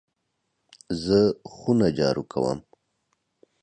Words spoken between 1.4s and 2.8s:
خونه جارو کوم.